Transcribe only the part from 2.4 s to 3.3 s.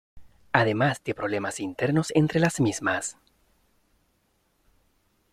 mismas.